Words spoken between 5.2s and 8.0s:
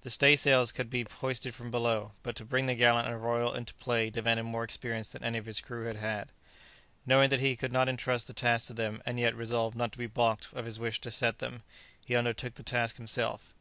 any of his crew had had. Knowing that he could not